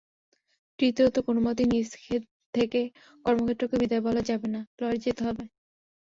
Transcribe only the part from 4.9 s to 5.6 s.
যেতে হবে।